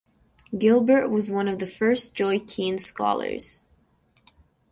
Gilbert 0.57 1.09
was 1.09 1.29
one 1.29 1.47
of 1.47 1.59
the 1.59 1.67
first 1.67 2.15
Joycean 2.15 2.79
scholars. 2.79 3.61